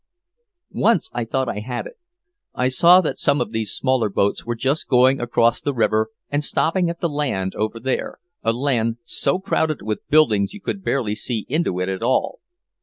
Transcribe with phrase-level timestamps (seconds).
[0.73, 1.99] Once I thought I had it.
[2.55, 6.43] I saw that some of these smaller boats were just going across the river and
[6.43, 11.13] stopping at the land over there, a land so crowded with buildings you could barely
[11.13, 12.39] see into it at all.